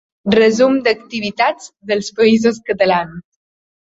Resum 0.35 0.77
d'activitats 0.87 1.69
dels 1.91 2.09
països 2.21 2.61
catalans. 2.71 3.21